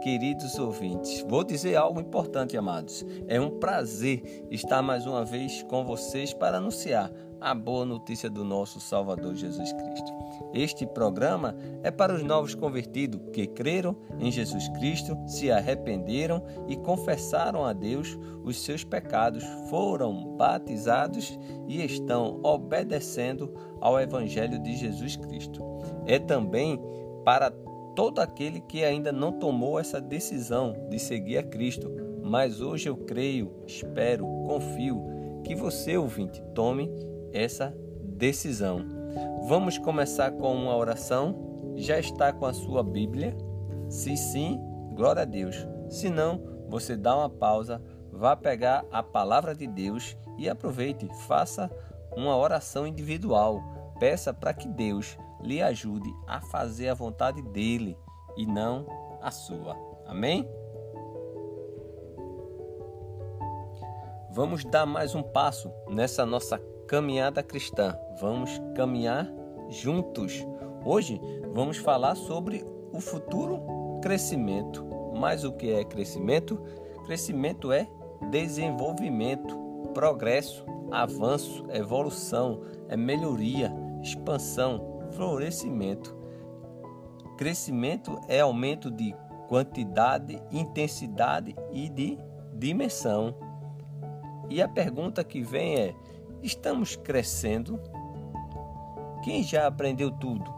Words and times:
queridos 0.00 0.58
ouvintes. 0.58 1.24
Vou 1.28 1.44
dizer 1.44 1.76
algo 1.76 2.00
importante, 2.00 2.56
amados. 2.56 3.04
É 3.28 3.40
um 3.40 3.58
prazer 3.58 4.46
estar 4.50 4.82
mais 4.82 5.06
uma 5.06 5.24
vez 5.24 5.62
com 5.64 5.84
vocês 5.84 6.32
para 6.32 6.58
anunciar 6.58 7.10
a 7.40 7.54
boa 7.54 7.86
notícia 7.86 8.28
do 8.28 8.44
nosso 8.44 8.80
Salvador 8.80 9.34
Jesus 9.34 9.72
Cristo. 9.72 10.12
Este 10.52 10.86
programa 10.86 11.56
é 11.82 11.90
para 11.90 12.14
os 12.14 12.22
novos 12.22 12.54
convertidos 12.54 13.20
que 13.32 13.46
creram 13.46 13.96
em 14.18 14.30
Jesus 14.30 14.68
Cristo, 14.70 15.16
se 15.26 15.50
arrependeram 15.50 16.44
e 16.68 16.76
confessaram 16.76 17.64
a 17.64 17.72
Deus 17.72 18.18
os 18.44 18.60
seus 18.62 18.84
pecados, 18.84 19.44
foram 19.68 20.36
batizados 20.36 21.38
e 21.66 21.82
estão 21.84 22.40
obedecendo 22.42 23.54
ao 23.80 23.98
Evangelho 23.98 24.58
de 24.58 24.76
Jesus 24.76 25.16
Cristo. 25.16 25.62
É 26.06 26.18
também 26.18 26.80
para 27.24 27.50
todo 27.94 28.20
aquele 28.20 28.60
que 28.60 28.84
ainda 28.84 29.12
não 29.12 29.32
tomou 29.32 29.78
essa 29.78 30.00
decisão 30.00 30.74
de 30.88 30.98
seguir 30.98 31.38
a 31.38 31.42
Cristo. 31.42 31.90
Mas 32.22 32.60
hoje 32.60 32.88
eu 32.88 32.96
creio, 32.96 33.52
espero, 33.66 34.24
confio 34.46 35.02
que 35.44 35.54
você, 35.54 35.96
ouvinte, 35.96 36.42
tome 36.54 36.90
essa 37.32 37.74
decisão. 38.02 38.86
Vamos 39.48 39.78
começar 39.78 40.32
com 40.32 40.54
uma 40.54 40.76
oração? 40.76 41.72
Já 41.76 41.98
está 41.98 42.32
com 42.32 42.46
a 42.46 42.52
sua 42.52 42.82
Bíblia? 42.82 43.36
Se 43.88 44.16
sim, 44.16 44.60
glória 44.94 45.22
a 45.22 45.24
Deus. 45.24 45.66
Se 45.88 46.08
não, 46.08 46.40
você 46.68 46.96
dá 46.96 47.16
uma 47.16 47.30
pausa, 47.30 47.82
vá 48.12 48.36
pegar 48.36 48.84
a 48.92 49.02
palavra 49.02 49.54
de 49.54 49.66
Deus 49.66 50.16
e 50.38 50.48
aproveite, 50.48 51.08
faça 51.26 51.70
uma 52.14 52.36
oração 52.36 52.86
individual. 52.86 53.60
Peça 53.98 54.32
para 54.32 54.54
que 54.54 54.68
Deus 54.68 55.18
lhe 55.42 55.62
ajude 55.62 56.14
a 56.26 56.40
fazer 56.40 56.88
a 56.88 56.94
vontade 56.94 57.42
dele 57.42 57.96
e 58.36 58.46
não 58.46 58.86
a 59.20 59.30
sua. 59.30 59.76
Amém? 60.06 60.48
Vamos 64.32 64.64
dar 64.64 64.86
mais 64.86 65.14
um 65.14 65.22
passo 65.22 65.72
nessa 65.88 66.24
nossa 66.24 66.58
caminhada 66.86 67.42
cristã. 67.42 67.98
Vamos 68.20 68.60
caminhar 68.76 69.28
juntos. 69.68 70.46
Hoje 70.84 71.20
vamos 71.52 71.78
falar 71.78 72.14
sobre 72.14 72.64
o 72.92 73.00
futuro 73.00 74.00
crescimento. 74.02 74.86
Mas 75.14 75.44
o 75.44 75.52
que 75.52 75.72
é 75.72 75.84
crescimento? 75.84 76.62
Crescimento 77.04 77.72
é 77.72 77.88
desenvolvimento, 78.30 79.58
progresso, 79.92 80.64
avanço, 80.90 81.66
evolução, 81.70 82.60
é 82.88 82.96
melhoria, 82.96 83.72
expansão, 84.02 84.99
florescimento. 85.12 86.16
Crescimento 87.36 88.20
é 88.28 88.40
aumento 88.40 88.90
de 88.90 89.14
quantidade, 89.48 90.40
intensidade 90.52 91.56
e 91.72 91.88
de 91.88 92.18
dimensão. 92.54 93.34
E 94.48 94.60
a 94.60 94.68
pergunta 94.68 95.24
que 95.24 95.42
vem 95.42 95.76
é: 95.76 95.94
estamos 96.42 96.96
crescendo? 96.96 97.80
Quem 99.22 99.42
já 99.42 99.66
aprendeu 99.66 100.10
tudo? 100.10 100.54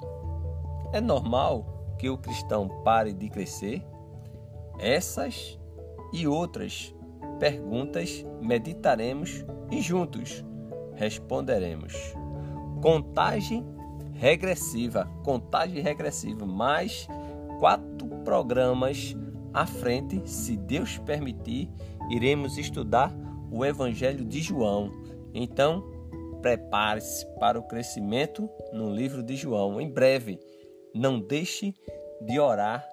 É 0.93 1.01
normal 1.01 1.95
que 1.99 2.11
o 2.11 2.19
cristão 2.19 2.69
pare 2.83 3.13
de 3.13 3.29
crescer? 3.29 3.85
Essas 4.79 5.59
e 6.13 6.27
outras 6.27 6.95
perguntas 7.39 8.25
meditaremos 8.41 9.45
e 9.71 9.81
juntos 9.81 10.45
responderemos. 10.95 11.95
Contagem 12.83 13.65
regressiva, 14.23 15.11
contagem 15.25 15.83
regressiva, 15.83 16.47
mais 16.47 17.09
quatro 17.59 18.07
programas 18.25 19.17
à 19.53 19.67
frente, 19.67 20.23
se 20.31 20.57
Deus 20.57 20.97
permitir, 20.99 21.69
iremos 22.09 22.57
estudar 22.57 23.13
o 23.51 23.65
Evangelho 23.65 24.25
de 24.25 24.41
João. 24.41 24.93
Então, 25.35 25.83
prepare-se 26.41 27.27
para 27.41 27.59
o 27.59 27.65
crescimento 27.65 28.49
no 28.73 28.95
livro 28.95 29.25
de 29.25 29.35
João. 29.35 29.81
Em 29.81 29.91
breve, 29.91 30.39
não 30.95 31.19
deixe 31.19 31.75
de 32.25 32.39
orar 32.39 32.89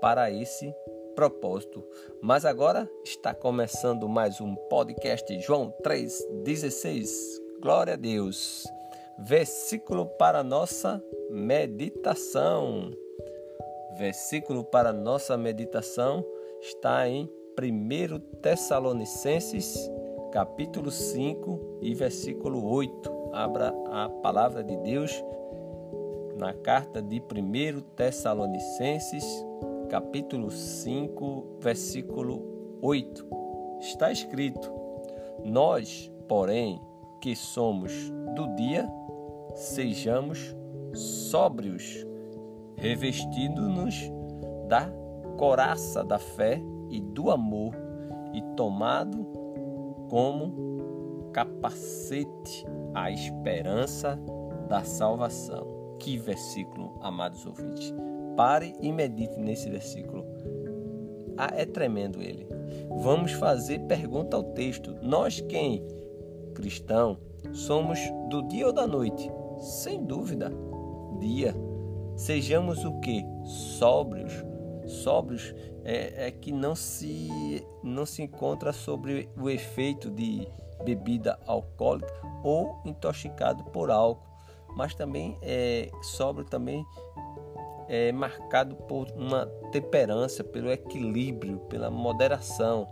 para 0.00 0.28
esse 0.28 0.74
propósito. 1.14 1.84
Mas 2.20 2.44
agora 2.44 2.90
está 3.04 3.32
começando 3.32 4.08
mais 4.08 4.40
um 4.40 4.56
podcast 4.68 5.40
João 5.40 5.72
3:16. 5.84 7.40
Glória 7.62 7.92
a 7.92 7.96
Deus 7.96 8.64
versículo 9.18 10.06
para 10.06 10.42
nossa 10.42 11.02
meditação. 11.30 12.90
Versículo 13.96 14.64
para 14.64 14.92
nossa 14.92 15.36
meditação 15.36 16.24
está 16.60 17.08
em 17.08 17.30
1 17.58 18.18
Tessalonicenses, 18.40 19.90
capítulo 20.32 20.90
5 20.90 21.78
e 21.80 21.94
versículo 21.94 22.66
8. 22.66 23.30
Abra 23.32 23.72
a 23.90 24.08
palavra 24.08 24.64
de 24.64 24.76
Deus 24.78 25.12
na 26.36 26.52
carta 26.52 27.00
de 27.00 27.20
1 27.20 27.80
Tessalonicenses, 27.94 29.24
capítulo 29.88 30.50
5, 30.50 31.58
versículo 31.60 32.78
8. 32.82 33.26
Está 33.80 34.10
escrito: 34.10 34.72
Nós, 35.44 36.10
porém, 36.26 36.80
que 37.20 37.36
somos 37.36 37.92
do 38.34 38.54
dia, 38.56 38.86
sejamos 39.54 40.54
sóbrios, 40.92 42.04
revestindo-nos 42.76 44.10
da 44.68 44.90
coraça 45.36 46.04
da 46.04 46.18
fé 46.18 46.60
e 46.90 47.00
do 47.00 47.30
amor 47.30 47.74
e 48.32 48.42
tomado 48.56 49.24
como 50.08 51.30
capacete 51.32 52.64
a 52.94 53.10
esperança 53.10 54.18
da 54.68 54.84
salvação. 54.84 55.96
Que 55.98 56.18
versículo, 56.18 56.98
amados 57.00 57.46
ouvintes. 57.46 57.92
Pare 58.36 58.74
e 58.80 58.92
medite 58.92 59.38
nesse 59.38 59.70
versículo. 59.70 60.24
Ah, 61.36 61.50
é 61.54 61.64
tremendo 61.64 62.22
ele. 62.22 62.46
Vamos 63.02 63.32
fazer 63.32 63.80
pergunta 63.86 64.36
ao 64.36 64.42
texto. 64.42 64.96
Nós 65.02 65.40
quem? 65.40 65.84
Cristão, 66.54 67.18
somos 67.52 67.98
do 68.28 68.42
dia 68.46 68.66
ou 68.66 68.72
da 68.72 68.86
noite? 68.86 69.30
Sem 69.64 70.04
dúvida, 70.04 70.52
dia. 71.18 71.54
Sejamos 72.16 72.84
o 72.84 73.00
que? 73.00 73.24
Sóbrios. 73.78 74.44
Sóbrios 74.86 75.54
é, 75.82 76.26
é 76.26 76.30
que 76.30 76.52
não 76.52 76.76
se, 76.76 77.66
não 77.82 78.04
se 78.04 78.22
encontra 78.22 78.74
sobre 78.74 79.26
o 79.34 79.48
efeito 79.48 80.10
de 80.10 80.46
bebida 80.84 81.40
alcoólica 81.46 82.12
ou 82.42 82.78
intoxicado 82.84 83.64
por 83.64 83.90
álcool, 83.90 84.22
mas 84.76 84.94
também 84.94 85.38
é 85.40 85.88
sóbrio 86.02 86.44
também 86.44 86.84
é 87.88 88.12
marcado 88.12 88.76
por 88.76 89.10
uma 89.12 89.46
temperança, 89.72 90.44
pelo 90.44 90.70
equilíbrio, 90.70 91.58
pela 91.70 91.90
moderação, 91.90 92.86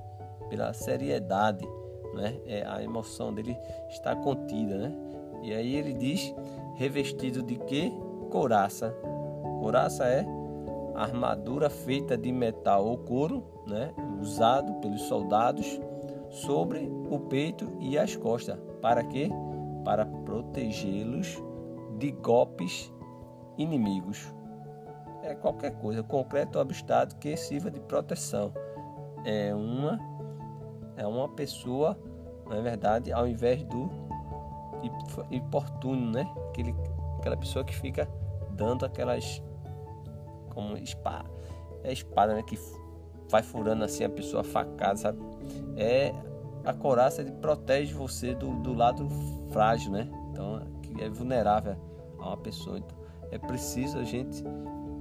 pela 0.49 0.73
seriedade, 0.73 1.67
né? 2.15 2.41
É, 2.47 2.65
a 2.67 2.83
emoção 2.83 3.33
dele 3.33 3.57
está 3.91 4.17
contida, 4.17 4.77
né? 4.79 5.13
E 5.43 5.53
aí 5.53 5.75
ele 5.75 5.93
diz 5.93 6.33
revestido 6.75 7.43
de 7.43 7.57
que? 7.57 7.93
Couraça. 8.31 8.91
Couraça 9.61 10.05
é 10.05 10.27
armadura 10.95 11.71
feita 11.71 12.17
de 12.17 12.33
metal 12.33 12.87
ou 12.87 12.99
couro, 12.99 13.45
né, 13.67 13.93
usado 14.21 14.75
pelos 14.81 15.03
soldados 15.03 15.81
sobre 16.29 16.91
o 17.11 17.19
peito 17.19 17.73
e 17.79 17.99
as 17.99 18.17
costas. 18.17 18.59
Para 18.81 19.05
quê? 19.05 19.31
Para 19.85 20.07
protegê-los 20.07 21.43
de 21.99 22.11
golpes 22.11 22.93
inimigos. 23.57 24.35
É 25.23 25.35
qualquer 25.35 25.79
coisa, 25.79 26.03
concreto 26.03 26.59
ou 26.59 26.63
abstrato 26.63 27.17
que 27.17 27.37
sirva 27.37 27.71
de 27.71 27.81
proteção. 27.81 28.53
É 29.25 29.55
uma 29.55 29.99
é 30.97 31.07
uma 31.07 31.29
pessoa, 31.29 31.99
na 32.49 32.57
é 32.57 32.63
verdade, 32.63 33.13
ao 33.13 33.27
invés 33.27 33.63
do 33.65 33.89
importuno, 35.31 36.11
né? 36.11 36.31
Aquele, 36.49 36.75
aquela 37.19 37.37
pessoa 37.37 37.65
que 37.65 37.75
fica 37.75 38.09
dando 38.51 38.85
aquelas 38.85 39.43
como 40.51 40.77
espada, 40.77 41.31
é 41.83 41.93
espada, 41.93 42.35
né? 42.35 42.43
Que 42.43 42.59
vai 43.29 43.43
furando 43.43 43.85
assim 43.85 44.05
a 44.05 44.11
pessoa 44.11 44.45
facada, 44.45 44.97
sabe? 44.97 45.19
É 45.77 46.13
a 46.65 46.73
coraça 46.73 47.23
ele 47.23 47.33
protege 47.33 47.93
você 47.93 48.35
do, 48.35 48.55
do 48.61 48.73
lado 48.73 49.09
frágil, 49.51 49.91
né? 49.93 50.09
Então, 50.31 50.61
que 50.83 51.03
é 51.03 51.09
vulnerável 51.09 51.77
a 52.19 52.29
uma 52.29 52.37
pessoa. 52.37 52.79
Então, 52.79 52.97
é 53.31 53.39
preciso 53.39 53.99
a 53.99 54.05
gente 54.05 54.45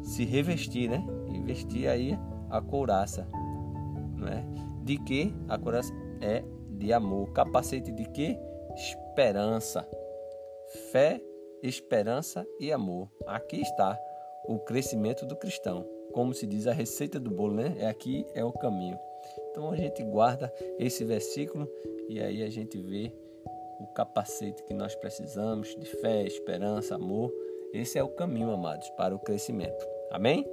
se 0.01 0.25
revestir, 0.25 0.89
né? 0.89 1.05
E 1.29 1.39
vestir 1.39 1.87
aí 1.87 2.17
a 2.49 2.61
couraça, 2.61 3.27
né? 4.15 4.45
De 4.83 4.97
que 4.97 5.35
a 5.47 5.57
couraça 5.57 5.93
é 6.19 6.43
de 6.69 6.91
amor, 6.91 7.29
capacete 7.31 7.91
de 7.91 8.05
que 8.05 8.37
esperança, 8.81 9.87
fé, 10.91 11.21
esperança 11.61 12.45
e 12.59 12.71
amor. 12.71 13.07
Aqui 13.27 13.61
está 13.61 13.99
o 14.45 14.57
crescimento 14.57 15.25
do 15.25 15.35
cristão. 15.35 15.85
Como 16.11 16.33
se 16.33 16.47
diz 16.47 16.65
a 16.67 16.73
receita 16.73 17.19
do 17.19 17.29
bolo, 17.29 17.53
né? 17.53 17.75
É 17.77 17.87
aqui 17.87 18.25
é 18.33 18.43
o 18.43 18.51
caminho. 18.51 18.97
Então 19.49 19.69
a 19.69 19.75
gente 19.75 20.03
guarda 20.03 20.51
esse 20.79 21.05
versículo 21.05 21.69
e 22.09 22.19
aí 22.19 22.41
a 22.41 22.49
gente 22.49 22.77
vê 22.79 23.13
o 23.79 23.87
capacete 23.93 24.63
que 24.63 24.73
nós 24.73 24.95
precisamos 24.95 25.75
de 25.75 25.85
fé, 25.85 26.23
esperança, 26.23 26.95
amor. 26.95 27.31
Esse 27.73 27.97
é 27.97 28.03
o 28.03 28.09
caminho, 28.09 28.51
amados, 28.51 28.89
para 28.91 29.15
o 29.15 29.19
crescimento. 29.19 29.85
Amém? 30.09 30.45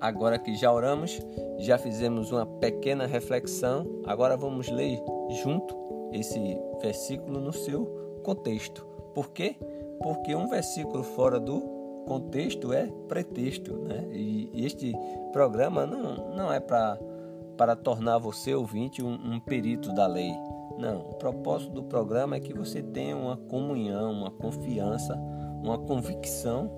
Agora 0.00 0.36
que 0.36 0.56
já 0.56 0.72
oramos, 0.72 1.20
já 1.58 1.78
fizemos 1.78 2.32
uma 2.32 2.44
pequena 2.44 3.06
reflexão, 3.06 4.02
agora 4.04 4.36
vamos 4.36 4.68
ler 4.68 5.00
junto 5.34 5.76
esse 6.12 6.38
versículo 6.80 7.40
no 7.40 7.52
seu 7.52 8.20
contexto. 8.22 8.86
Por 9.14 9.30
quê? 9.30 9.56
Porque 10.02 10.34
um 10.34 10.48
versículo 10.48 11.02
fora 11.02 11.38
do 11.38 11.60
contexto 12.06 12.72
é 12.72 12.86
pretexto, 13.08 13.74
né? 13.76 14.06
E 14.10 14.50
este 14.54 14.92
programa 15.32 15.86
não, 15.86 16.34
não 16.34 16.52
é 16.52 16.60
para 16.60 17.76
tornar 17.76 18.18
você 18.18 18.54
ouvinte 18.54 19.02
um, 19.02 19.12
um 19.12 19.40
perito 19.40 19.92
da 19.92 20.06
lei. 20.06 20.32
Não, 20.78 21.00
o 21.00 21.14
propósito 21.14 21.72
do 21.72 21.84
programa 21.84 22.36
é 22.36 22.40
que 22.40 22.54
você 22.54 22.82
tenha 22.82 23.16
uma 23.16 23.36
comunhão, 23.36 24.12
uma 24.12 24.30
confiança, 24.30 25.14
uma 25.62 25.78
convicção 25.78 26.70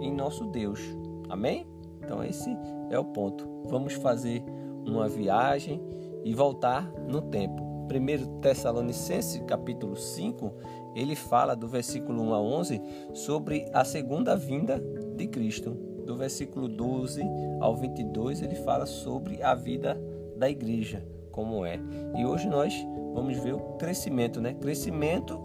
em 0.00 0.12
nosso 0.12 0.44
Deus. 0.46 0.80
Amém? 1.28 1.66
Então 2.02 2.22
esse 2.22 2.56
é 2.90 2.98
o 2.98 3.04
ponto. 3.04 3.48
Vamos 3.66 3.94
fazer 3.94 4.44
uma 4.86 5.08
viagem 5.08 5.82
e 6.24 6.34
voltar 6.34 6.90
no 7.08 7.22
tempo. 7.22 7.69
1 7.90 8.40
Tessalonicenses 8.40 9.42
capítulo 9.46 9.96
5, 9.96 10.52
ele 10.94 11.16
fala 11.16 11.56
do 11.56 11.66
versículo 11.66 12.22
1 12.22 12.34
a 12.34 12.40
11 12.40 12.82
sobre 13.12 13.68
a 13.72 13.84
segunda 13.84 14.36
vinda 14.36 14.82
de 15.16 15.26
Cristo. 15.26 15.70
Do 16.06 16.16
versículo 16.16 16.68
12 16.68 17.22
ao 17.60 17.76
22, 17.76 18.42
ele 18.42 18.56
fala 18.56 18.86
sobre 18.86 19.42
a 19.42 19.54
vida 19.54 20.00
da 20.36 20.48
igreja, 20.48 21.06
como 21.30 21.64
é. 21.64 21.78
E 22.16 22.24
hoje 22.24 22.48
nós 22.48 22.74
vamos 23.14 23.36
ver 23.38 23.54
o 23.54 23.60
crescimento, 23.76 24.40
né? 24.40 24.54
Crescimento 24.54 25.40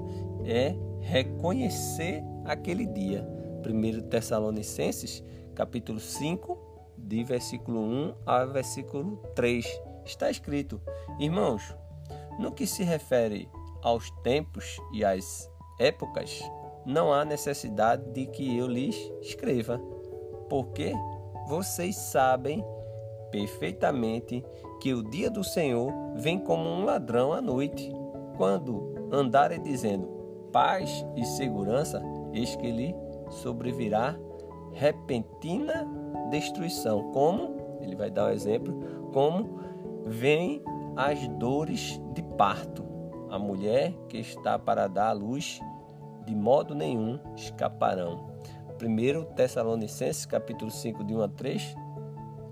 é 0.46 0.76
reconhecer 1.02 2.24
aquele 2.46 2.86
dia. 2.86 3.28
1 3.66 4.08
Tessalonicenses 4.10 5.24
capítulo 5.54 6.00
5, 6.00 6.58
de 6.98 7.24
versículo 7.24 7.80
1 7.80 8.14
ao 8.26 8.48
versículo 8.52 9.18
3. 9.36 9.66
Está 10.06 10.30
escrito: 10.30 10.80
Irmãos, 11.20 11.76
no 12.40 12.52
que 12.52 12.68
se 12.68 12.84
refere 12.84 13.50
aos 13.82 14.10
tempos 14.24 14.78
e 14.94 15.04
às 15.04 15.50
épocas, 15.80 16.42
não 16.86 17.12
há 17.12 17.26
necessidade 17.26 18.10
de 18.12 18.28
que 18.28 18.58
eu 18.58 18.68
lhes 18.68 18.96
escreva, 19.22 19.80
porque 20.50 20.94
vocês 21.48 21.96
sabem 21.96 22.64
perfeitamente 23.32 24.44
que 24.80 24.94
o 24.94 25.04
dia 25.04 25.30
do 25.30 25.44
Senhor 25.44 25.92
vem 26.16 26.40
como 26.40 26.70
um 26.70 26.86
ladrão 26.86 27.34
à 27.34 27.42
noite. 27.42 27.92
Quando 28.38 29.10
andarem 29.12 29.62
dizendo 29.62 30.08
paz 30.52 31.06
e 31.16 31.26
segurança, 31.26 32.02
eis 32.34 32.56
que 32.56 32.72
lhe 32.72 32.96
sobrevirá 33.30 34.18
repentina 34.74 35.88
destruição. 36.30 37.12
Como? 37.12 37.56
Ele 37.82 37.96
vai 37.96 38.10
dar 38.10 38.26
o 38.26 38.28
um 38.28 38.32
exemplo, 38.32 38.74
como 39.14 39.60
vem 40.06 40.64
as 40.96 41.28
dores 41.28 42.02
de 42.14 42.22
parto. 42.22 42.86
A 43.30 43.38
mulher 43.38 43.94
que 44.08 44.18
está 44.18 44.58
para 44.58 44.88
dar 44.88 45.10
à 45.10 45.12
luz, 45.12 45.60
de 46.26 46.36
modo 46.36 46.74
nenhum 46.74 47.20
escaparão. 47.36 48.34
1 48.82 49.34
Tessalonicenses, 49.36 50.26
capítulo 50.26 50.72
5, 50.72 51.04
de 51.04 51.16
1 51.16 51.22
a 51.22 51.28
3, 51.28 51.76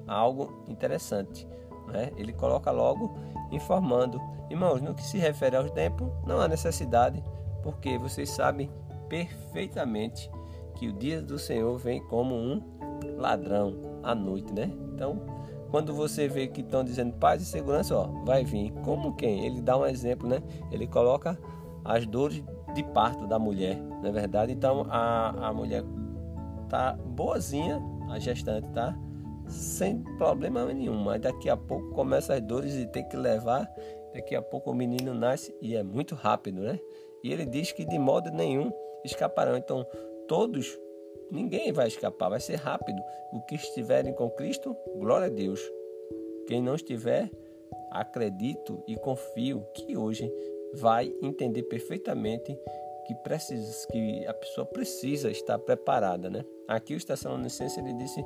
algo 0.08 0.64
interessante. 0.68 1.48
Né? 1.88 2.12
Ele 2.18 2.34
coloca 2.34 2.72
logo 2.72 3.14
informando, 3.52 4.20
irmãos, 4.50 4.82
no 4.82 4.94
que 4.94 5.04
se 5.04 5.18
refere 5.18 5.56
aos 5.56 5.72
tempos, 5.72 6.10
não 6.26 6.40
há 6.42 6.48
necessidade, 6.48 7.24
porque 7.62 7.98
vocês 7.98 8.30
sabem 8.30 8.70
perfeitamente 9.08 10.30
que 10.76 10.88
o 10.88 10.94
dia 10.94 11.22
do 11.22 11.38
Senhor 11.38 11.78
vem 11.78 12.02
como 12.08 12.36
um 12.36 12.62
ladrão 13.18 14.00
à 14.02 14.16
noite, 14.16 14.52
né? 14.54 14.72
Então, 14.94 15.22
quando 15.74 15.92
você 15.92 16.28
vê 16.28 16.46
que 16.46 16.62
estão 16.62 16.84
dizendo 16.84 17.14
paz 17.14 17.42
e 17.42 17.46
segurança, 17.46 17.98
ó, 17.98 18.04
vai 18.24 18.46
vir. 18.46 18.72
Como 18.86 19.16
quem? 19.16 19.44
Ele 19.44 19.60
dá 19.60 19.76
um 19.76 19.88
exemplo, 19.88 20.30
né? 20.30 20.40
Ele 20.72 20.86
coloca 20.86 21.36
as 21.84 22.06
dores 22.06 22.44
de 22.76 22.84
parto 22.84 23.26
da 23.26 23.40
mulher, 23.40 23.82
não 23.82 24.06
é 24.06 24.12
verdade? 24.12 24.52
Então, 24.52 24.86
a, 24.88 25.48
a 25.48 25.52
mulher 25.52 25.84
tá 26.70 26.94
boazinha, 26.94 27.82
a 28.12 28.20
gestante 28.20 28.70
tá 28.70 28.96
sem 29.48 30.04
problema 30.20 30.64
nenhum, 30.64 30.94
mas 30.94 31.20
daqui 31.20 31.50
a 31.50 31.58
pouco 31.58 31.90
começa 31.90 32.36
as 32.36 32.42
dores 32.42 32.76
e 32.76 32.86
tem 32.86 33.10
que 33.10 33.18
levar, 33.18 33.68
daqui 34.14 34.36
a 34.36 34.44
pouco 34.44 34.70
o 34.70 34.76
menino 34.76 35.12
nasce 35.16 35.58
e 35.60 35.76
é 35.76 35.82
muito 35.82 36.14
rápido, 36.14 36.62
né? 36.62 36.80
E 37.24 37.34
ele 37.34 37.48
diz 37.48 37.72
que 37.72 37.84
de 37.84 37.98
modo 37.98 38.30
nenhum 38.30 38.72
escaparão. 39.04 39.58
Então, 39.58 39.84
todos, 40.28 40.78
ninguém 41.34 41.72
vai 41.74 41.88
escapar, 41.88 42.30
vai 42.30 42.40
ser 42.40 42.56
rápido. 42.56 43.02
O 43.32 43.42
que 43.42 43.56
estiverem 43.56 44.14
com 44.14 44.30
Cristo, 44.30 44.76
glória 44.98 45.28
a 45.28 45.30
Deus. 45.30 45.60
Quem 46.48 46.62
não 46.62 46.76
estiver, 46.76 47.30
acredito 47.92 48.84
e 48.88 48.96
confio 48.96 49.66
que 49.74 49.98
hoje 49.98 50.32
vai 50.76 51.14
entender 51.22 51.64
perfeitamente 51.64 52.58
que 53.06 53.14
precisa, 53.16 53.88
que 53.88 54.26
a 54.26 54.34
pessoa 54.34 54.66
precisa 54.66 55.30
estar 55.30 55.60
preparada, 55.60 56.30
né? 56.30 56.46
Aqui 56.68 56.94
o 56.94 56.98
Estacionamento 56.98 57.54
ele 57.78 57.94
disse, 57.94 58.26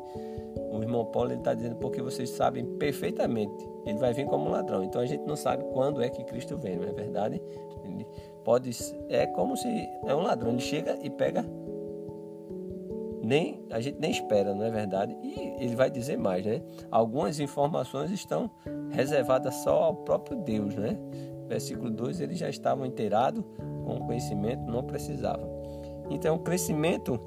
o 0.72 0.82
irmão 0.82 1.06
Paulo 1.06 1.32
ele 1.32 1.40
está 1.40 1.54
dizendo 1.54 1.76
porque 1.78 2.02
vocês 2.02 2.30
sabem 2.30 2.66
perfeitamente, 2.78 3.68
ele 3.86 3.98
vai 3.98 4.14
vir 4.14 4.28
como 4.28 4.46
um 4.46 4.52
ladrão. 4.52 4.84
Então 4.84 5.02
a 5.02 5.06
gente 5.06 5.26
não 5.26 5.36
sabe 5.36 5.64
quando 5.74 6.02
é 6.02 6.10
que 6.10 6.24
Cristo 6.26 6.58
vem, 6.58 6.78
não 6.78 6.88
é 6.88 6.92
verdade? 6.92 7.42
Ele 7.84 8.06
pode 8.44 8.70
é 9.10 9.26
como 9.28 9.58
se 9.58 9.68
é 10.06 10.14
um 10.14 10.22
ladrão, 10.22 10.52
ele 10.52 10.60
chega 10.60 10.98
e 11.02 11.10
pega 11.10 11.44
nem 13.28 13.62
a 13.70 13.82
gente 13.82 14.00
nem 14.00 14.10
espera, 14.10 14.56
não 14.56 14.64
é 14.64 14.72
verdade? 14.72 15.16
E 15.22 15.54
ele 15.60 15.76
vai 15.76 15.92
dizer 15.92 16.18
mais, 16.18 16.46
né? 16.46 16.62
Algumas 16.90 17.42
informações 17.42 18.10
estão 18.10 18.50
reservadas 18.90 19.54
só 19.56 19.84
ao 19.84 19.96
próprio 19.96 20.38
Deus, 20.38 20.74
né? 20.76 20.98
Versículo 21.50 21.90
2, 21.90 22.22
eles 22.22 22.40
já 22.40 22.50
estavam 22.50 22.86
inteirados 22.86 23.44
com 23.86 24.00
conhecimento, 24.00 24.62
não 24.72 24.82
precisavam. 24.82 25.46
Então, 26.10 26.36
o 26.36 26.40
crescimento 26.40 27.20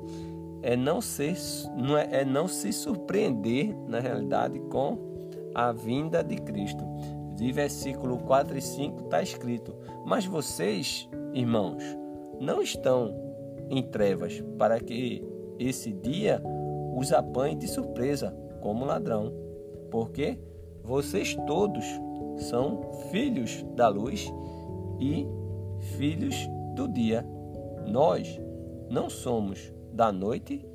é 0.62 0.75
não, 0.75 1.02
ser, 1.02 1.37
não 1.76 1.99
é, 1.99 2.09
é 2.21 2.25
não 2.25 2.49
se 2.49 2.73
surpreender, 2.73 3.76
na 3.87 4.00
realidade, 4.00 4.59
com 4.71 4.99
a 5.54 5.71
vinda 5.71 6.25
de 6.25 6.37
Cristo. 6.37 6.83
De 7.35 7.52
versículo 7.52 8.19
4 8.19 8.57
e 8.57 8.61
5 8.62 9.04
está 9.04 9.23
escrito: 9.23 9.75
Mas 10.07 10.25
vocês, 10.25 11.09
irmãos, 11.35 11.83
não 12.38 12.62
estão 12.62 13.14
em 13.71 13.83
trevas 13.83 14.42
para 14.59 14.80
que 14.80 15.30
esse 15.61 15.93
dia 15.93 16.43
os 16.97 17.12
apanhe 17.12 17.55
de 17.55 17.69
surpresa, 17.69 18.35
como 18.61 18.85
ladrão, 18.85 19.33
porque 19.90 20.38
vocês 20.83 21.37
todos 21.47 21.85
são 22.38 22.81
filhos 23.11 23.62
da 23.75 23.88
luz 23.88 24.33
e 24.99 25.26
filhos 25.97 26.35
do 26.75 26.88
dia. 26.88 27.25
Nós 27.87 28.40
não 28.88 29.11
somos 29.11 29.73
da 29.93 30.11
noite 30.11 30.67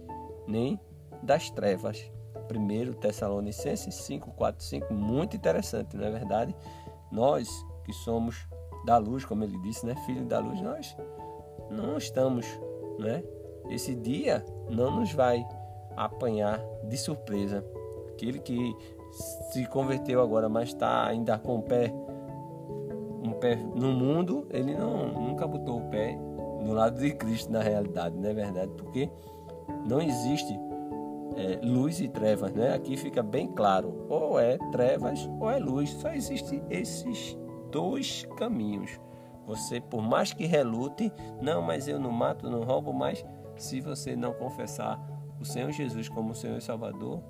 nem 0.48 0.80
das 1.22 1.50
trevas. 1.50 2.12
1 2.50 2.94
Tessalonicenses 2.94 3.96
5, 3.96 4.32
4, 4.32 4.64
5, 4.64 4.94
muito 4.94 5.36
interessante, 5.36 5.98
não 5.98 6.06
é 6.06 6.12
verdade? 6.12 6.56
Nós 7.12 7.50
que 7.84 7.92
somos 7.92 8.48
da 8.86 8.98
luz, 8.98 9.26
como 9.26 9.44
ele 9.44 9.60
disse, 9.62 9.86
né? 9.86 9.96
Filho 10.06 10.26
da 10.26 10.38
luz, 10.40 10.62
nós 10.62 10.96
não 11.72 11.98
estamos, 11.98 12.46
né? 13.00 13.24
esse 13.70 13.96
dia 13.96 14.46
não 14.70 15.00
nos 15.00 15.12
vai 15.14 15.46
apanhar 15.96 16.62
de 16.84 16.98
surpresa. 16.98 17.66
Aquele 18.12 18.40
que 18.40 18.76
se 19.52 19.66
converteu 19.68 20.22
agora, 20.22 20.50
mas 20.50 20.70
está 20.70 21.06
ainda 21.06 21.38
com 21.38 21.58
o 21.58 21.62
pé, 21.62 21.94
um 23.24 23.32
pé 23.34 23.56
no 23.56 23.92
mundo, 23.92 24.48
ele 24.52 24.76
não, 24.76 25.08
nunca 25.08 25.48
botou 25.48 25.80
o 25.80 25.90
pé 25.90 26.18
no 26.62 26.74
lado 26.74 27.00
de 27.00 27.12
Cristo 27.14 27.52
na 27.52 27.62
realidade, 27.62 28.18
não 28.18 28.30
é 28.30 28.34
verdade? 28.34 28.72
Porque 28.78 29.10
não 29.88 30.02
existe 30.02 30.60
é, 31.36 31.60
luz 31.64 32.00
e 32.00 32.08
trevas, 32.08 32.52
né? 32.54 32.74
Aqui 32.74 32.98
fica 32.98 33.22
bem 33.22 33.48
claro, 33.48 34.06
ou 34.10 34.40
é 34.40 34.58
trevas 34.72 35.30
ou 35.40 35.50
é 35.50 35.60
luz. 35.60 35.92
Só 35.92 36.10
existem 36.12 36.64
esses 36.70 37.38
dois 37.72 38.28
caminhos. 38.38 39.00
Você, 39.46 39.80
por 39.80 40.02
mais 40.02 40.34
que 40.34 40.46
relute, 40.46 41.12
não, 41.42 41.62
mas 41.62 41.88
eu 41.88 42.00
não 42.00 42.12
mato, 42.12 42.50
não 42.50 42.64
roubo, 42.64 42.92
mas 42.92 43.24
se 43.58 43.82
você 43.82 44.16
não 44.16 44.34
confessar 44.34 45.00
o 45.40 45.46
Senhor 45.46 45.72
Jesus 45.72 46.10
como 46.10 46.36
Senhor 46.36 46.58
e 46.58 46.62
Salvador, 46.62 47.22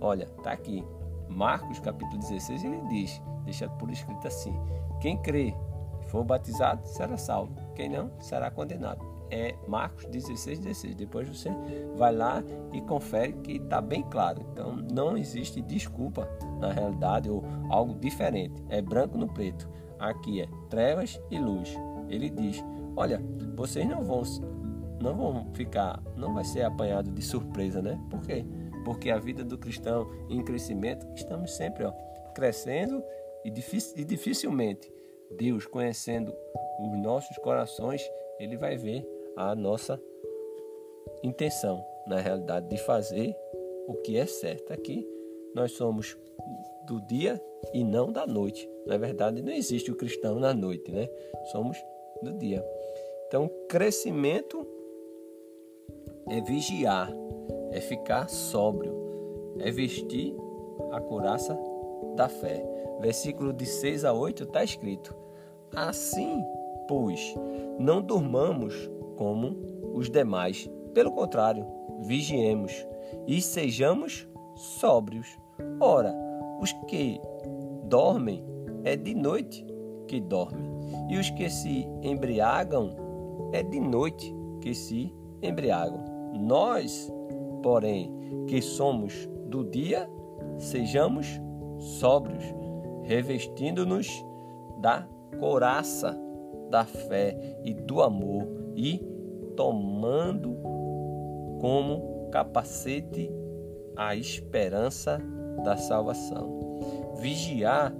olha, 0.00 0.26
tá 0.42 0.52
aqui. 0.52 0.84
Marcos 1.28 1.80
capítulo 1.80 2.20
16, 2.20 2.64
ele 2.64 2.80
diz, 2.88 3.20
deixado 3.44 3.76
por 3.78 3.90
escrito 3.90 4.26
assim: 4.26 4.54
quem 5.00 5.16
crê 5.16 5.54
e 6.00 6.04
for 6.06 6.24
batizado 6.24 6.86
será 6.86 7.16
salvo, 7.16 7.54
quem 7.74 7.88
não 7.88 8.10
será 8.20 8.50
condenado 8.50 9.16
é 9.30 9.54
Marcos 9.66 10.04
16, 10.06 10.58
16. 10.60 10.94
Depois 10.94 11.28
você 11.28 11.50
vai 11.96 12.14
lá 12.14 12.42
e 12.72 12.80
confere 12.82 13.32
que 13.34 13.52
está 13.56 13.80
bem 13.80 14.02
claro. 14.02 14.42
Então 14.52 14.76
não 14.92 15.16
existe 15.16 15.60
desculpa 15.60 16.28
na 16.60 16.72
realidade 16.72 17.30
ou 17.30 17.44
algo 17.70 17.94
diferente. 17.98 18.62
É 18.68 18.80
branco 18.80 19.18
no 19.18 19.28
preto. 19.28 19.68
Aqui 19.98 20.42
é 20.42 20.48
trevas 20.68 21.20
e 21.30 21.38
luz. 21.38 21.74
Ele 22.08 22.30
diz: 22.30 22.64
Olha, 22.94 23.20
vocês 23.56 23.86
não 23.88 24.04
vão, 24.04 24.22
não 25.00 25.16
vão 25.16 25.46
ficar, 25.54 26.02
não 26.16 26.34
vai 26.34 26.44
ser 26.44 26.62
apanhado 26.62 27.10
de 27.10 27.22
surpresa, 27.22 27.82
né? 27.82 27.98
Por 28.10 28.22
quê? 28.22 28.44
Porque 28.84 29.10
a 29.10 29.18
vida 29.18 29.44
do 29.44 29.58
cristão 29.58 30.08
em 30.28 30.42
crescimento, 30.42 31.06
estamos 31.14 31.52
sempre 31.52 31.84
ó, 31.84 31.92
crescendo 32.34 33.02
e, 33.44 33.48
e 33.48 34.04
dificilmente 34.04 34.92
Deus 35.36 35.66
conhecendo 35.66 36.34
os 36.78 36.98
nossos 36.98 37.36
corações, 37.38 38.02
ele 38.38 38.56
vai 38.56 38.76
ver 38.76 39.06
a 39.36 39.54
nossa 39.54 40.00
intenção, 41.22 41.84
na 42.06 42.20
realidade, 42.20 42.68
de 42.68 42.78
fazer 42.78 43.36
o 43.86 43.94
que 43.94 44.16
é 44.16 44.26
certo. 44.26 44.72
Aqui 44.72 45.06
nós 45.54 45.72
somos 45.72 46.16
do 46.86 47.00
dia 47.00 47.42
e 47.72 47.82
não 47.82 48.12
da 48.12 48.26
noite. 48.26 48.68
Na 48.86 48.96
verdade, 48.96 49.42
não 49.42 49.52
existe 49.52 49.90
o 49.90 49.96
cristão 49.96 50.38
na 50.38 50.54
noite, 50.54 50.90
né? 50.92 51.08
Somos 51.50 51.76
do 52.22 52.32
dia. 52.32 52.64
Então, 53.26 53.50
crescimento 53.68 54.66
é 56.28 56.40
vigiar, 56.40 57.12
é 57.70 57.80
ficar 57.80 58.28
sóbrio, 58.28 58.94
é 59.58 59.70
vestir 59.70 60.34
a 60.92 61.00
couraça 61.00 61.58
da 62.16 62.28
fé. 62.28 62.64
Versículo 63.00 63.52
de 63.52 63.66
6 63.66 64.04
a 64.04 64.12
8 64.12 64.44
está 64.44 64.64
escrito: 64.64 65.14
Assim, 65.74 66.42
pois, 66.88 67.34
não 67.78 68.02
durmamos 68.02 68.90
como 69.16 69.56
os 69.94 70.10
demais. 70.10 70.68
Pelo 70.94 71.12
contrário, 71.12 71.66
vigiemos 72.02 72.72
e 73.26 73.40
sejamos 73.40 74.26
sóbrios. 74.54 75.38
Ora, 75.80 76.14
os 76.60 76.72
que 76.88 77.20
dormem 77.84 78.44
é 78.84 78.96
de 78.96 79.14
noite 79.14 79.66
que 80.08 80.20
dormem, 80.20 80.70
e 81.10 81.18
os 81.18 81.28
que 81.30 81.50
se 81.50 81.86
embriagam 82.02 82.94
é 83.52 83.62
de 83.62 83.80
noite 83.80 84.34
que 84.60 84.74
se 84.74 85.12
embriagam. 85.42 86.15
Nós, 86.34 87.12
porém, 87.62 88.12
que 88.46 88.60
somos 88.60 89.28
do 89.46 89.64
dia, 89.64 90.08
sejamos 90.58 91.40
sóbrios, 91.98 92.44
revestindo-nos 93.04 94.08
da 94.80 95.06
couraça 95.38 96.16
da 96.70 96.84
fé 96.84 97.58
e 97.62 97.72
do 97.72 98.02
amor 98.02 98.46
e 98.74 98.98
tomando 99.56 100.56
como 101.60 102.28
capacete 102.30 103.30
a 103.96 104.14
esperança 104.14 105.18
da 105.64 105.76
salvação. 105.76 106.78
Vigiar 107.18 107.94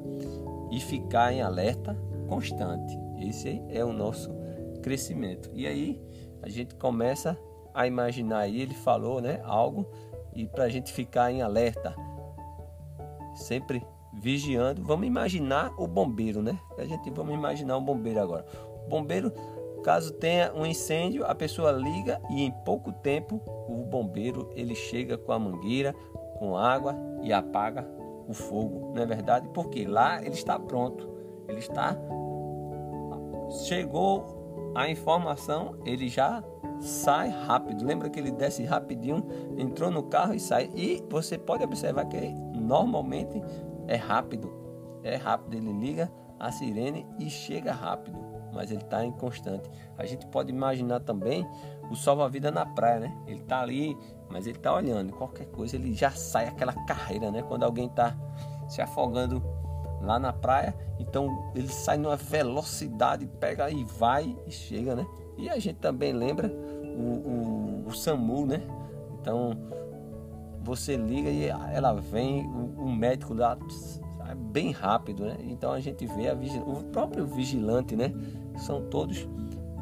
e 0.70 0.80
ficar 0.80 1.32
em 1.32 1.40
alerta 1.40 1.96
constante. 2.28 2.98
Esse 3.18 3.62
é 3.70 3.84
o 3.84 3.92
nosso 3.92 4.30
crescimento. 4.82 5.50
E 5.54 5.66
aí 5.66 6.00
a 6.42 6.48
gente 6.48 6.74
começa 6.74 7.38
a 7.76 7.86
imaginar 7.86 8.40
aí, 8.40 8.60
ele 8.60 8.74
falou, 8.74 9.20
né, 9.20 9.40
algo 9.44 9.86
e 10.34 10.46
para 10.46 10.64
a 10.64 10.68
gente 10.68 10.92
ficar 10.92 11.30
em 11.30 11.42
alerta, 11.42 11.94
sempre 13.34 13.86
vigiando. 14.12 14.82
Vamos 14.82 15.06
imaginar 15.06 15.72
o 15.78 15.86
bombeiro, 15.86 16.42
né? 16.42 16.58
A 16.78 16.84
gente 16.84 17.10
vamos 17.10 17.34
imaginar 17.34 17.76
um 17.76 17.84
bombeiro 17.84 18.20
agora. 18.20 18.44
O 18.84 18.88
bombeiro 18.88 19.32
Caso 19.86 20.14
tenha 20.14 20.52
um 20.52 20.66
incêndio, 20.66 21.24
a 21.24 21.32
pessoa 21.32 21.70
liga 21.70 22.20
e 22.28 22.42
em 22.42 22.50
pouco 22.50 22.90
tempo 22.90 23.40
o 23.68 23.84
bombeiro 23.84 24.50
ele 24.56 24.74
chega 24.74 25.16
com 25.16 25.30
a 25.30 25.38
mangueira, 25.38 25.94
com 26.40 26.56
água 26.56 26.92
e 27.22 27.32
apaga 27.32 27.88
o 28.26 28.34
fogo, 28.34 28.92
não 28.92 29.00
é 29.00 29.06
verdade? 29.06 29.48
Porque 29.54 29.84
lá 29.84 30.20
ele 30.20 30.34
está 30.34 30.58
pronto, 30.58 31.08
ele 31.46 31.60
está 31.60 31.96
chegou 33.64 34.72
a 34.74 34.90
informação, 34.90 35.76
ele 35.84 36.08
já 36.08 36.42
sai 36.80 37.28
rápido. 37.28 37.84
Lembra 37.84 38.08
que 38.08 38.18
ele 38.18 38.30
desce 38.30 38.64
rapidinho, 38.64 39.26
entrou 39.56 39.90
no 39.90 40.04
carro 40.04 40.34
e 40.34 40.40
sai. 40.40 40.70
E 40.74 41.02
você 41.08 41.38
pode 41.38 41.64
observar 41.64 42.06
que 42.06 42.16
normalmente 42.54 43.42
é 43.86 43.96
rápido, 43.96 44.52
é 45.02 45.16
rápido. 45.16 45.56
Ele 45.56 45.72
liga 45.72 46.10
a 46.38 46.50
sirene 46.52 47.06
e 47.18 47.30
chega 47.30 47.72
rápido 47.72 48.36
mas 48.56 48.70
ele 48.70 48.80
está 48.80 49.04
inconstante. 49.04 49.70
A 49.98 50.06
gente 50.06 50.26
pode 50.26 50.50
imaginar 50.50 51.00
também 51.00 51.46
o 51.90 51.94
salva-vida 51.94 52.50
na 52.50 52.64
praia, 52.64 53.00
né? 53.00 53.16
Ele 53.26 53.40
está 53.40 53.60
ali, 53.60 53.96
mas 54.30 54.46
ele 54.46 54.56
está 54.56 54.72
olhando. 54.72 55.12
Qualquer 55.12 55.46
coisa 55.48 55.76
ele 55.76 55.92
já 55.92 56.10
sai 56.10 56.48
aquela 56.48 56.72
carreira, 56.86 57.30
né? 57.30 57.42
Quando 57.42 57.64
alguém 57.64 57.86
está 57.86 58.16
se 58.66 58.80
afogando 58.80 59.42
lá 60.00 60.18
na 60.18 60.32
praia, 60.32 60.74
então 60.98 61.52
ele 61.54 61.68
sai 61.68 61.98
numa 61.98 62.16
velocidade, 62.16 63.26
pega 63.26 63.70
e 63.70 63.84
vai 63.84 64.34
e 64.46 64.50
chega, 64.50 64.96
né? 64.96 65.06
E 65.36 65.48
a 65.48 65.58
gente 65.58 65.78
também 65.78 66.12
lembra 66.12 66.48
o, 66.48 67.84
o, 67.84 67.88
o 67.88 67.94
SAMU, 67.94 68.46
né? 68.46 68.62
Então 69.20 69.50
você 70.62 70.96
liga 70.96 71.30
e 71.30 71.46
ela 71.46 71.94
vem, 71.94 72.46
o, 72.46 72.84
o 72.84 72.92
médico 72.92 73.34
lá 73.34 73.56
bem 74.34 74.70
rápido, 74.70 75.24
né? 75.24 75.36
Então 75.40 75.72
a 75.72 75.80
gente 75.80 76.06
vê 76.06 76.28
a 76.28 76.34
o 76.34 76.84
próprio 76.84 77.26
vigilante, 77.26 77.94
né? 77.94 78.12
São 78.58 78.82
todos 78.88 79.28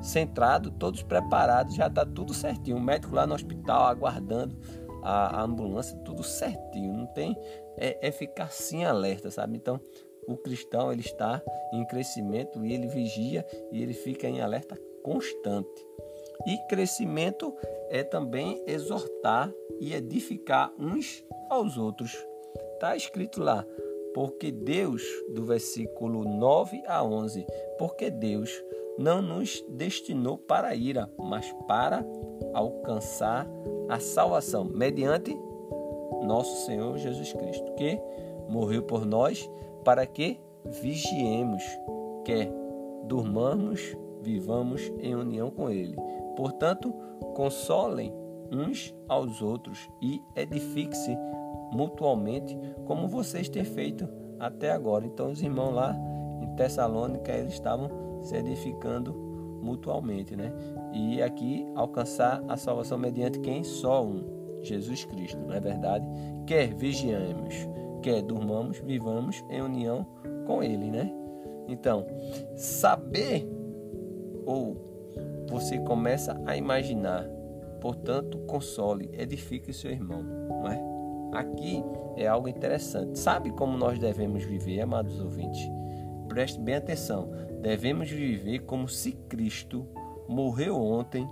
centrados, 0.02 0.72
todos 0.78 1.02
preparados, 1.02 1.74
já 1.74 1.86
está 1.86 2.04
tudo 2.04 2.34
certinho. 2.34 2.76
O 2.76 2.80
médico 2.80 3.14
lá 3.14 3.26
no 3.26 3.34
hospital 3.34 3.86
aguardando 3.86 4.56
a, 5.02 5.40
a 5.40 5.42
ambulância, 5.42 5.96
tudo 5.98 6.22
certinho. 6.22 6.92
Não 6.92 7.06
tem 7.06 7.36
é, 7.76 8.08
é, 8.08 8.12
ficar 8.12 8.44
assim 8.44 8.84
alerta, 8.84 9.30
sabe? 9.30 9.56
Então 9.56 9.80
o 10.26 10.36
cristão 10.36 10.90
ele 10.92 11.02
está 11.02 11.42
em 11.72 11.84
crescimento 11.86 12.64
e 12.64 12.72
ele 12.72 12.86
vigia 12.86 13.46
e 13.70 13.82
ele 13.82 13.94
fica 13.94 14.26
em 14.26 14.40
alerta 14.40 14.78
constante. 15.04 15.86
E 16.46 16.58
crescimento 16.68 17.54
é 17.88 18.02
também 18.02 18.60
exortar 18.66 19.52
e 19.78 19.94
edificar 19.94 20.72
uns 20.78 21.24
aos 21.48 21.78
outros. 21.78 22.12
Está 22.74 22.96
escrito 22.96 23.40
lá: 23.40 23.64
porque 24.12 24.50
Deus, 24.50 25.02
do 25.28 25.44
versículo 25.44 26.24
9 26.24 26.82
a 26.86 27.04
11, 27.04 27.46
porque 27.78 28.10
Deus 28.10 28.50
não 28.98 29.22
nos 29.22 29.64
destinou 29.68 30.38
para 30.38 30.68
a 30.68 30.74
ira, 30.74 31.10
mas 31.18 31.52
para 31.66 32.04
alcançar 32.52 33.48
a 33.88 33.98
salvação 33.98 34.64
mediante 34.64 35.36
nosso 36.22 36.64
Senhor 36.64 36.96
Jesus 36.98 37.32
Cristo, 37.32 37.74
que 37.74 37.98
morreu 38.48 38.82
por 38.82 39.04
nós 39.04 39.48
para 39.84 40.06
que 40.06 40.38
vigiemos, 40.64 41.62
quer 42.24 42.50
durmamos, 43.04 43.94
vivamos 44.24 44.80
em 44.98 45.14
união 45.14 45.50
com 45.50 45.70
Ele. 45.70 45.94
Portanto, 46.36 46.92
consolem 47.34 48.12
uns 48.50 48.94
aos 49.08 49.42
outros 49.42 49.88
e 50.02 50.20
edifiquem-se 50.34 51.16
mutualmente, 51.72 52.58
como 52.86 53.08
vocês 53.08 53.48
têm 53.48 53.64
feito 53.64 54.08
até 54.38 54.70
agora. 54.70 55.04
Então, 55.04 55.30
os 55.30 55.42
irmãos 55.42 55.72
lá 55.72 55.96
em 56.40 56.56
Tessalônica, 56.56 57.30
eles 57.32 57.52
estavam 57.52 57.90
se 58.22 58.36
edificando 58.36 59.12
mutualmente, 59.62 60.36
né? 60.36 60.52
E 60.92 61.22
aqui 61.22 61.66
alcançar 61.74 62.42
a 62.48 62.56
salvação 62.56 62.98
mediante 62.98 63.40
quem? 63.40 63.64
Só 63.64 64.04
um, 64.04 64.24
Jesus 64.62 65.04
Cristo, 65.04 65.38
não 65.38 65.54
é 65.54 65.60
verdade? 65.60 66.06
Quer 66.46 66.74
vigiamos, 66.74 67.54
quer 68.02 68.22
durmamos, 68.22 68.78
vivamos 68.80 69.42
em 69.50 69.62
união 69.62 70.06
com 70.46 70.62
Ele, 70.62 70.90
né? 70.90 71.12
Então, 71.66 72.06
saber 72.56 73.48
ou 74.46 74.76
você 75.48 75.78
começa 75.78 76.40
a 76.46 76.56
imaginar, 76.56 77.24
portanto, 77.80 78.38
console, 78.46 79.10
edifique 79.12 79.72
seu 79.72 79.90
irmão, 79.90 80.22
não 80.22 80.68
é? 80.68 80.94
Aqui 81.38 81.82
é 82.16 82.26
algo 82.26 82.48
interessante. 82.48 83.18
Sabe 83.18 83.50
como 83.50 83.76
nós 83.76 83.98
devemos 83.98 84.44
viver, 84.44 84.80
amados 84.80 85.20
ouvintes? 85.20 85.68
Preste 86.28 86.60
bem 86.60 86.76
atenção. 86.76 87.30
Devemos 87.60 88.08
viver 88.08 88.60
como 88.60 88.88
se 88.88 89.12
Cristo 89.12 89.86
morreu 90.28 90.80
ontem, 90.80 91.28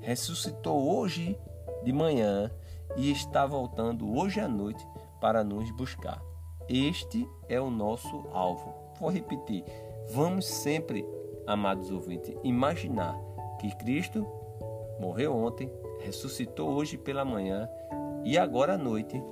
ressuscitou 0.00 0.96
hoje 0.96 1.38
de 1.84 1.92
manhã 1.92 2.50
e 2.96 3.10
está 3.10 3.46
voltando 3.46 4.16
hoje 4.16 4.40
à 4.40 4.48
noite 4.48 4.86
para 5.20 5.42
nos 5.42 5.70
buscar. 5.72 6.22
Este 6.68 7.26
é 7.48 7.60
o 7.60 7.70
nosso 7.70 8.24
alvo. 8.32 8.74
Vou 8.98 9.10
repetir. 9.10 9.64
Vamos 10.10 10.46
sempre, 10.46 11.04
amados 11.46 11.90
ouvintes, 11.90 12.34
imaginar 12.42 13.18
que 13.58 13.74
Cristo 13.76 14.26
morreu 15.00 15.34
ontem, 15.34 15.70
ressuscitou 16.00 16.70
hoje 16.70 16.96
pela 16.96 17.24
manhã 17.24 17.68
e 18.24 18.36
agora 18.36 18.74
à 18.74 18.78
noite 18.78 19.22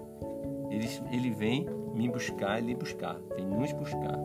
ele, 0.70 0.88
ele 1.10 1.30
vem 1.30 1.66
me 1.94 2.08
buscar 2.08 2.58
e 2.60 2.66
lhe 2.66 2.74
buscar, 2.74 3.18
vem 3.36 3.46
nos 3.46 3.72
buscar. 3.72 4.18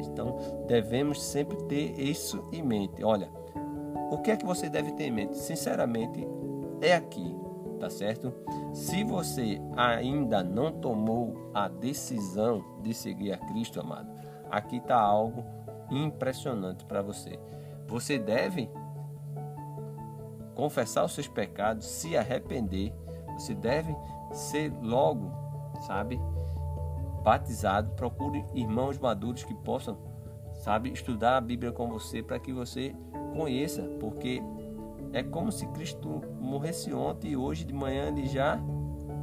Então 0.00 0.36
devemos 0.66 1.22
sempre 1.22 1.56
ter 1.64 1.98
isso 1.98 2.48
em 2.52 2.62
mente. 2.62 3.02
Olha, 3.02 3.30
o 4.10 4.18
que 4.18 4.30
é 4.30 4.36
que 4.36 4.46
você 4.46 4.68
deve 4.68 4.92
ter 4.92 5.04
em 5.04 5.10
mente? 5.10 5.36
Sinceramente, 5.36 6.26
é 6.80 6.94
aqui, 6.94 7.34
tá 7.78 7.88
certo? 7.90 8.32
Se 8.72 9.02
você 9.04 9.60
ainda 9.76 10.42
não 10.42 10.72
tomou 10.72 11.50
a 11.54 11.68
decisão 11.68 12.62
de 12.82 12.92
seguir 12.92 13.32
a 13.32 13.38
Cristo, 13.38 13.80
amado, 13.80 14.10
aqui 14.50 14.76
está 14.76 14.98
algo 14.98 15.44
impressionante 15.94 16.84
para 16.84 17.02
você. 17.02 17.38
Você 17.86 18.18
deve 18.18 18.70
confessar 20.54 21.04
os 21.04 21.12
seus 21.12 21.28
pecados, 21.28 21.86
se 21.86 22.16
arrepender. 22.16 22.92
Você 23.34 23.54
deve 23.54 23.94
ser 24.32 24.72
logo, 24.80 25.32
sabe, 25.86 26.20
batizado. 27.22 27.90
Procure 27.92 28.44
irmãos 28.54 28.98
maduros 28.98 29.44
que 29.44 29.54
possam, 29.54 29.98
sabe, 30.54 30.90
estudar 30.90 31.36
a 31.36 31.40
Bíblia 31.40 31.72
com 31.72 31.88
você 31.88 32.22
para 32.22 32.38
que 32.38 32.52
você 32.52 32.94
conheça, 33.34 33.82
porque 33.98 34.42
é 35.12 35.22
como 35.22 35.50
se 35.50 35.66
Cristo 35.68 36.22
morresse 36.40 36.92
ontem 36.92 37.32
e 37.32 37.36
hoje 37.36 37.64
de 37.64 37.72
manhã 37.72 38.08
ele 38.08 38.26
já 38.26 38.60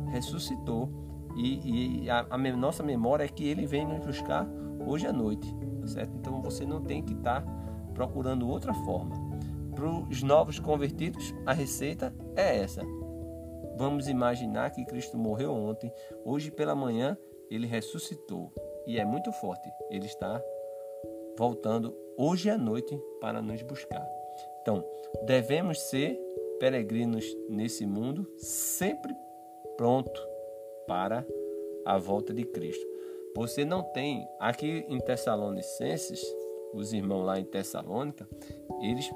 ressuscitou. 0.09 0.89
E, 1.35 2.03
e 2.03 2.09
a, 2.09 2.27
a, 2.29 2.37
nossa 2.37 2.83
memória 2.83 3.23
é 3.23 3.27
que 3.27 3.47
ele 3.47 3.65
vem 3.65 3.85
nos 3.85 4.05
buscar 4.05 4.45
hoje 4.85 5.07
à 5.07 5.13
noite, 5.13 5.53
certo? 5.87 6.15
Então 6.15 6.41
você 6.41 6.65
não 6.65 6.81
tem 6.81 7.01
que 7.03 7.13
estar 7.13 7.43
tá 7.43 7.51
procurando 7.93 8.47
outra 8.47 8.73
forma. 8.73 9.15
Para 9.75 9.87
os 9.87 10.21
novos 10.21 10.59
convertidos, 10.59 11.33
a 11.45 11.53
receita 11.53 12.13
é 12.35 12.57
essa. 12.57 12.81
Vamos 13.77 14.07
imaginar 14.07 14.71
que 14.71 14.85
Cristo 14.85 15.17
morreu 15.17 15.53
ontem, 15.53 15.91
hoje 16.23 16.51
pela 16.51 16.75
manhã 16.75 17.17
ele 17.49 17.67
ressuscitou 17.67 18.51
e 18.85 18.99
é 18.99 19.05
muito 19.05 19.31
forte. 19.31 19.69
Ele 19.89 20.05
está 20.05 20.41
voltando 21.37 21.95
hoje 22.17 22.49
à 22.49 22.57
noite 22.57 22.99
para 23.19 23.41
nos 23.41 23.61
buscar. 23.63 24.07
Então, 24.61 24.83
devemos 25.25 25.79
ser 25.89 26.19
peregrinos 26.59 27.25
nesse 27.49 27.85
mundo, 27.85 28.31
sempre 28.37 29.15
pronto 29.77 30.11
para 30.87 31.25
a 31.85 31.97
volta 31.97 32.33
de 32.33 32.43
Cristo. 32.43 32.90
Você 33.35 33.63
não 33.63 33.81
tem, 33.81 34.27
aqui 34.39 34.85
em 34.87 34.99
Tessalonicenses, 34.99 36.21
os 36.73 36.93
irmãos 36.93 37.23
lá 37.23 37.39
em 37.39 37.45
Tessalônica, 37.45 38.27
eles 38.81 39.09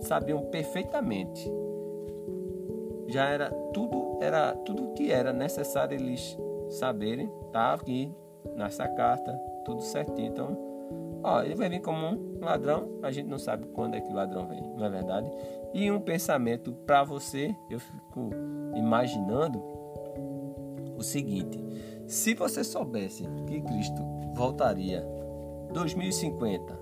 sabiam 0.00 0.42
perfeitamente. 0.46 1.50
Já 3.08 3.28
era 3.28 3.50
tudo, 3.72 4.18
era 4.20 4.54
tudo 4.54 4.92
que 4.94 5.10
era 5.10 5.32
necessário 5.32 5.94
eles 5.94 6.38
saberem, 6.70 7.30
tá 7.52 7.74
aqui 7.74 8.14
nessa 8.54 8.88
carta, 8.88 9.32
tudo 9.64 9.82
certinho. 9.82 10.28
Então, 10.28 10.70
Ó, 11.22 11.42
ele 11.42 11.54
vai 11.54 11.68
vir 11.68 11.80
como 11.80 12.06
um 12.06 12.40
ladrão, 12.40 12.98
a 13.02 13.10
gente 13.10 13.28
não 13.28 13.38
sabe 13.38 13.66
quando 13.74 13.94
é 13.94 14.00
que 14.00 14.10
o 14.10 14.14
ladrão 14.14 14.46
vem, 14.46 14.62
não 14.62 14.86
é 14.86 14.88
verdade? 14.88 15.30
E 15.74 15.90
um 15.90 16.00
pensamento 16.00 16.72
para 16.72 17.04
você, 17.04 17.54
eu 17.68 17.78
fico 17.78 18.30
imaginando 18.74 19.62
o 20.96 21.02
seguinte: 21.02 21.58
se 22.10 22.34
você 22.34 22.64
soubesse 22.64 23.24
que 23.46 23.60
Cristo 23.60 24.02
voltaria 24.34 25.06
2050 25.72 26.76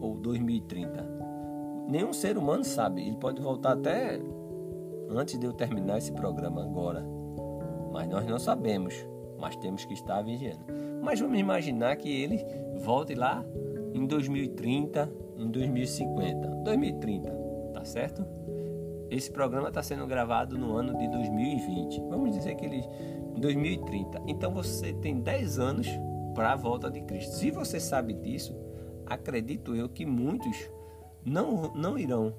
ou 0.00 0.16
2030, 0.16 1.86
nenhum 1.88 2.12
ser 2.12 2.36
humano 2.36 2.64
sabe, 2.64 3.06
ele 3.06 3.16
pode 3.16 3.40
voltar 3.40 3.74
até 3.74 4.20
antes 5.08 5.38
de 5.38 5.46
eu 5.46 5.52
terminar 5.52 5.98
esse 5.98 6.10
programa 6.12 6.64
agora, 6.64 7.06
mas 7.92 8.08
nós 8.08 8.26
não 8.26 8.36
sabemos, 8.36 8.94
mas 9.38 9.54
temos 9.54 9.84
que 9.84 9.94
estar 9.94 10.20
vigiando. 10.22 10.64
Mas 11.00 11.20
vamos 11.20 11.38
imaginar 11.38 11.94
que 11.94 12.10
ele 12.10 12.44
volte 12.78 13.14
lá 13.14 13.44
em 13.94 14.04
2030, 14.04 15.08
em 15.38 15.50
2050. 15.52 16.48
2030, 16.64 17.30
tá 17.72 17.84
certo? 17.84 18.26
Esse 19.08 19.30
programa 19.30 19.68
está 19.68 19.84
sendo 19.84 20.04
gravado 20.04 20.58
no 20.58 20.76
ano 20.76 20.98
de 20.98 21.06
2020. 21.06 22.00
Vamos 22.08 22.34
dizer 22.34 22.56
que 22.56 22.64
ele 22.64 22.82
em 23.34 23.40
2030. 23.40 24.22
Então 24.26 24.52
você 24.52 24.92
tem 24.92 25.20
10 25.20 25.58
anos 25.58 25.88
para 26.34 26.52
a 26.52 26.56
volta 26.56 26.90
de 26.90 27.00
Cristo. 27.02 27.34
Se 27.34 27.50
você 27.50 27.78
sabe 27.80 28.14
disso, 28.14 28.56
acredito 29.06 29.74
eu 29.74 29.88
que 29.88 30.04
muitos 30.04 30.70
não, 31.24 31.72
não 31.74 31.98
irão 31.98 32.34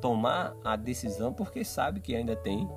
tomar 0.00 0.56
a 0.64 0.76
decisão 0.76 1.32
porque 1.32 1.64
sabe 1.64 2.00
que 2.00 2.14
ainda 2.14 2.34
tem 2.36 2.68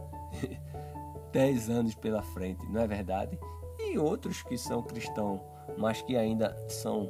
10 1.32 1.70
anos 1.70 1.96
pela 1.96 2.22
frente, 2.22 2.66
não 2.70 2.82
é 2.82 2.88
verdade? 2.88 3.40
E 3.80 3.98
outros 3.98 4.44
que 4.44 4.58
são 4.58 4.82
cristãos, 4.82 5.40
mas 5.78 6.02
que 6.02 6.16
ainda 6.16 6.56
são 6.68 7.10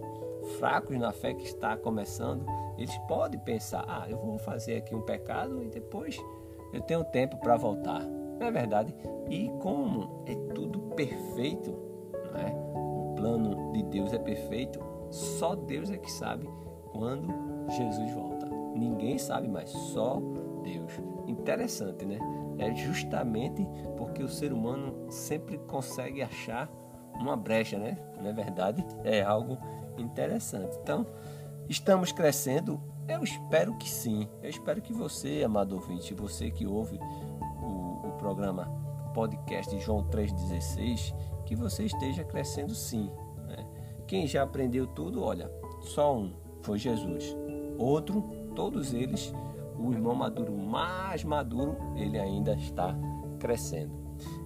fracos 0.59 0.97
na 0.97 1.11
fé 1.11 1.33
que 1.33 1.43
está 1.43 1.75
começando, 1.77 2.45
eles 2.77 2.97
podem 3.07 3.39
pensar: 3.39 3.85
ah, 3.87 4.05
eu 4.09 4.17
vou 4.17 4.37
fazer 4.37 4.77
aqui 4.77 4.95
um 4.95 5.01
pecado 5.01 5.63
e 5.63 5.69
depois 5.69 6.17
eu 6.71 6.81
tenho 6.81 7.03
tempo 7.03 7.37
para 7.37 7.57
voltar. 7.57 8.01
Não 8.43 8.49
é 8.49 8.51
verdade? 8.51 8.93
E 9.29 9.49
como 9.61 10.21
é 10.25 10.35
tudo 10.53 10.77
perfeito, 10.97 11.73
não 12.25 12.41
é? 12.41 12.53
o 12.75 13.13
plano 13.15 13.71
de 13.71 13.83
Deus 13.83 14.11
é 14.11 14.19
perfeito, 14.19 14.81
só 15.09 15.55
Deus 15.55 15.89
é 15.89 15.97
que 15.97 16.11
sabe 16.11 16.45
quando 16.91 17.33
Jesus 17.69 18.11
volta. 18.11 18.45
Ninguém 18.75 19.17
sabe 19.17 19.47
mais, 19.47 19.69
só 19.69 20.21
Deus. 20.61 20.91
Interessante, 21.25 22.05
né? 22.05 22.19
É 22.57 22.75
justamente 22.75 23.65
porque 23.95 24.21
o 24.21 24.27
ser 24.27 24.51
humano 24.51 25.09
sempre 25.09 25.57
consegue 25.59 26.21
achar 26.21 26.69
uma 27.15 27.37
brecha, 27.37 27.79
né? 27.79 27.97
Não 28.19 28.29
é 28.29 28.33
verdade? 28.33 28.85
É 29.05 29.21
algo 29.21 29.57
interessante. 29.97 30.77
Então, 30.81 31.05
estamos 31.69 32.11
crescendo? 32.11 32.81
Eu 33.07 33.23
espero 33.23 33.77
que 33.77 33.89
sim. 33.89 34.27
Eu 34.41 34.49
espero 34.49 34.81
que 34.81 34.91
você, 34.91 35.43
amado 35.45 35.75
ouvinte, 35.75 36.13
você 36.13 36.51
que 36.51 36.65
ouve 36.65 36.99
programa 38.23 38.71
podcast 39.13 39.77
João 39.79 40.05
3,16, 40.05 41.13
que 41.45 41.57
você 41.57 41.83
esteja 41.83 42.23
crescendo 42.23 42.73
sim. 42.73 43.11
Né? 43.45 43.67
Quem 44.07 44.25
já 44.25 44.43
aprendeu 44.43 44.87
tudo, 44.87 45.21
olha, 45.21 45.51
só 45.81 46.17
um 46.17 46.33
foi 46.61 46.79
Jesus. 46.79 47.35
Outro, 47.77 48.21
todos 48.55 48.93
eles, 48.93 49.33
o 49.77 49.91
irmão 49.91 50.15
maduro 50.15 50.53
mais 50.53 51.25
maduro, 51.25 51.75
ele 51.97 52.17
ainda 52.17 52.53
está 52.53 52.95
crescendo. 53.39 53.91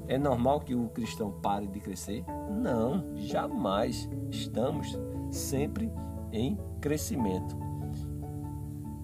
É 0.07 0.17
normal 0.17 0.61
que 0.61 0.73
o 0.73 0.89
cristão 0.89 1.31
pare 1.39 1.67
de 1.67 1.79
crescer? 1.79 2.25
Não, 2.49 3.15
jamais. 3.15 4.09
Estamos 4.31 4.97
sempre 5.29 5.91
em 6.31 6.57
crescimento. 6.81 7.55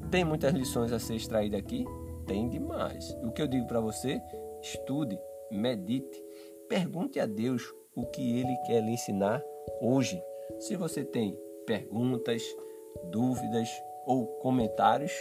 Tem 0.10 0.26
muitas 0.26 0.52
lições 0.52 0.92
a 0.92 0.98
ser 0.98 1.14
extraídas 1.14 1.60
aqui? 1.60 1.86
Tem 2.26 2.50
demais. 2.50 3.16
O 3.24 3.32
que 3.32 3.42
eu 3.42 3.48
digo 3.48 3.68
para 3.68 3.80
você? 3.80 4.20
Estude, 4.64 5.20
medite, 5.52 6.24
pergunte 6.70 7.20
a 7.20 7.26
Deus 7.26 7.62
o 7.94 8.06
que 8.06 8.40
Ele 8.40 8.56
quer 8.66 8.82
lhe 8.82 8.92
ensinar 8.92 9.44
hoje. 9.82 10.24
Se 10.60 10.78
você 10.78 11.04
tem 11.04 11.38
perguntas, 11.66 12.42
dúvidas 13.12 13.70
ou 14.06 14.26
comentários, 14.40 15.12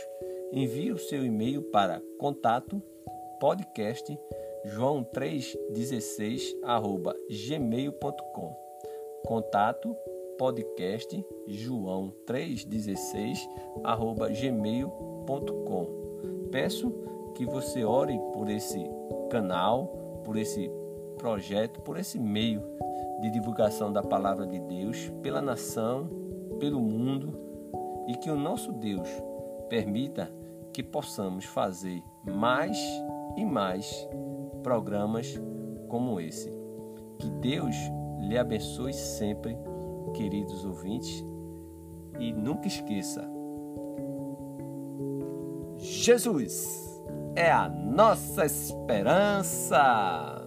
envie 0.52 0.92
o 0.92 0.98
seu 0.98 1.24
e-mail 1.24 1.62
para 1.62 2.00
contato 2.18 2.80
podcast 3.40 4.16
joão316 4.64 6.56
arroba 6.62 7.16
gmail.com 7.28 8.62
contato 9.24 9.96
podcast 10.38 11.24
joão 11.46 12.12
316 12.26 13.48
arroba 13.84 14.28
gmail.com. 14.28 15.86
Peço 16.50 16.92
que 17.34 17.46
você 17.46 17.84
ore 17.84 18.18
por 18.32 18.48
esse 18.48 18.84
canal, 19.30 19.86
por 20.24 20.36
esse 20.36 20.70
projeto, 21.18 21.80
por 21.80 21.98
esse 21.98 22.18
meio 22.18 22.62
de 23.20 23.30
divulgação 23.30 23.92
da 23.92 24.02
palavra 24.02 24.46
de 24.46 24.58
Deus 24.60 25.10
pela 25.22 25.40
nação, 25.40 26.08
pelo 26.58 26.80
mundo 26.80 27.38
e 28.08 28.14
que 28.14 28.30
o 28.30 28.36
nosso 28.36 28.72
Deus 28.72 29.08
permita 29.68 30.30
que 30.72 30.82
possamos 30.82 31.44
fazer 31.44 32.02
mais 32.24 32.78
e 33.36 33.44
mais 33.44 34.08
programas 34.62 35.40
como 35.88 36.20
esse. 36.20 36.50
Que 37.18 37.30
Deus 37.30 37.76
lhe 38.18 38.36
abençoe 38.36 38.92
sempre 38.92 39.56
queridos 40.14 40.64
ouvintes, 40.64 41.24
e 42.18 42.32
nunca 42.32 42.66
esqueça: 42.66 43.28
Jesus 45.78 46.91
é 47.34 47.50
a 47.50 47.68
nossa 47.68 48.44
esperança. 48.44 50.41